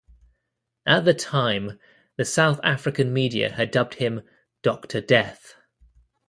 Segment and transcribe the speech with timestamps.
[0.87, 1.79] At the time,
[2.17, 4.23] the South African media had dubbed him
[4.63, 5.53] "Doctor Death".